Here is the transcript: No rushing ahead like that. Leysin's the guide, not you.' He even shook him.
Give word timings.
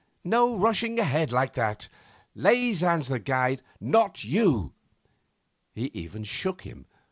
No 0.23 0.55
rushing 0.57 0.97
ahead 0.99 1.31
like 1.31 1.53
that. 1.53 1.87
Leysin's 2.35 3.07
the 3.07 3.19
guide, 3.19 3.61
not 3.79 4.23
you.' 4.23 4.73
He 5.75 5.91
even 5.93 6.23
shook 6.23 6.63
him. 6.63 6.87